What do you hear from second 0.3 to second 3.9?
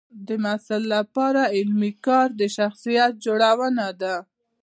محصل لپاره علمي کار د شخصیت جوړونه